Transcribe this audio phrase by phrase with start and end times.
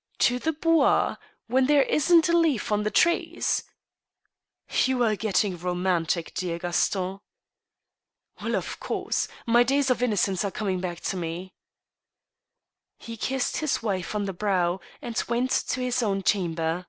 [0.28, 1.16] "To the Bois?
[1.48, 3.64] When there isn't a leaf on the trees?
[4.14, 4.38] '*"
[4.86, 7.18] You are getting romantic, dear Gaston."
[8.40, 9.26] Well, of course.
[9.48, 11.54] My days of innocence are coming back ta me.'
[12.98, 16.86] He kissed his wife on the brow, and went to his own chamber.